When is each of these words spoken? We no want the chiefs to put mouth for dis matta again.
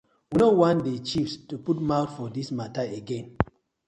We 0.31 0.39
no 0.39 0.49
want 0.49 0.83
the 0.83 0.97
chiefs 0.97 1.37
to 1.49 1.59
put 1.59 1.79
mouth 1.79 2.17
for 2.17 2.27
dis 2.31 2.49
matta 2.51 2.81
again. 2.91 3.37